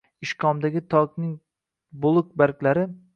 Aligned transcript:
ishkomdagi 0.27 0.81
tokning 0.93 1.35
boʼliq 2.07 2.33
barglari 2.43 2.87